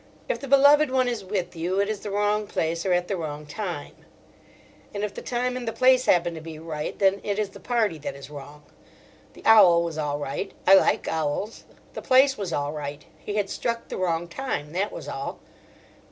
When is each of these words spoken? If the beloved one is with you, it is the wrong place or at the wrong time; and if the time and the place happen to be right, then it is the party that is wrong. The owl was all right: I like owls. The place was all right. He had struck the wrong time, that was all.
If 0.27 0.39
the 0.39 0.47
beloved 0.47 0.89
one 0.89 1.07
is 1.07 1.23
with 1.23 1.55
you, 1.55 1.79
it 1.79 1.87
is 1.87 1.99
the 1.99 2.09
wrong 2.09 2.47
place 2.47 2.87
or 2.87 2.91
at 2.91 3.07
the 3.07 3.15
wrong 3.15 3.45
time; 3.45 3.93
and 4.95 5.03
if 5.03 5.13
the 5.13 5.21
time 5.21 5.55
and 5.55 5.67
the 5.67 5.71
place 5.71 6.07
happen 6.07 6.33
to 6.33 6.41
be 6.41 6.57
right, 6.57 6.97
then 6.97 7.21
it 7.23 7.37
is 7.37 7.49
the 7.49 7.59
party 7.59 7.99
that 7.99 8.15
is 8.15 8.31
wrong. 8.31 8.63
The 9.33 9.45
owl 9.45 9.83
was 9.83 9.99
all 9.99 10.17
right: 10.17 10.53
I 10.65 10.73
like 10.73 11.07
owls. 11.07 11.65
The 11.93 12.01
place 12.01 12.35
was 12.35 12.51
all 12.51 12.71
right. 12.73 13.05
He 13.19 13.35
had 13.35 13.47
struck 13.51 13.89
the 13.89 13.97
wrong 13.97 14.27
time, 14.27 14.71
that 14.71 14.91
was 14.91 15.07
all. 15.07 15.37